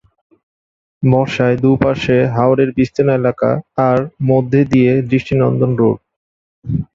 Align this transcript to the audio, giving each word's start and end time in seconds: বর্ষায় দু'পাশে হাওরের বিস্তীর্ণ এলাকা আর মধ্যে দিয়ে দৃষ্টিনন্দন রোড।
বর্ষায় 1.03 1.57
দু'পাশে 1.63 2.17
হাওরের 2.35 2.69
বিস্তীর্ণ 2.77 3.09
এলাকা 3.19 3.49
আর 3.87 3.97
মধ্যে 4.29 4.61
দিয়ে 4.71 4.91
দৃষ্টিনন্দন 5.09 5.71
রোড। 5.79 5.97